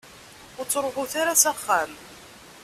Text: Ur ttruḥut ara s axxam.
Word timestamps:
Ur 0.59 0.65
ttruḥut 0.65 1.13
ara 1.21 1.41
s 1.41 1.45
axxam. 1.51 1.91